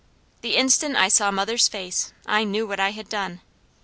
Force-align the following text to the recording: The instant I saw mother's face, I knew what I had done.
The 0.41 0.55
instant 0.55 0.95
I 0.95 1.09
saw 1.09 1.29
mother's 1.29 1.67
face, 1.67 2.11
I 2.25 2.43
knew 2.43 2.65
what 2.65 2.79
I 2.79 2.89
had 2.89 3.07
done. 3.07 3.41